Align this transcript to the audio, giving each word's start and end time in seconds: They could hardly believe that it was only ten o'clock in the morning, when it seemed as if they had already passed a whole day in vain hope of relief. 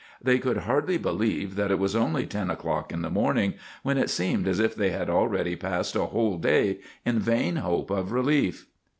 They 0.19 0.39
could 0.39 0.57
hardly 0.57 0.97
believe 0.97 1.53
that 1.57 1.69
it 1.69 1.77
was 1.77 1.95
only 1.95 2.25
ten 2.25 2.49
o'clock 2.49 2.91
in 2.91 3.03
the 3.03 3.11
morning, 3.11 3.53
when 3.83 3.99
it 3.99 4.09
seemed 4.09 4.47
as 4.47 4.59
if 4.59 4.73
they 4.73 4.89
had 4.89 5.11
already 5.11 5.55
passed 5.55 5.95
a 5.95 6.05
whole 6.07 6.39
day 6.39 6.79
in 7.05 7.19
vain 7.19 7.57
hope 7.57 7.91
of 7.91 8.11
relief. 8.11 8.65